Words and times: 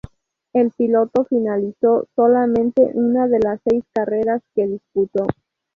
El 0.53 0.71
piloto 0.71 1.25
finalizó 1.25 2.07
solamente 2.15 2.89
una 2.95 3.27
de 3.27 3.37
las 3.39 3.59
seis 3.67 3.83
carreras 3.93 4.41
que 4.55 4.65
disputó. 4.65 5.27